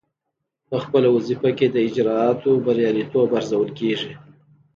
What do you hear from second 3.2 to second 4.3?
ارزول کیږي.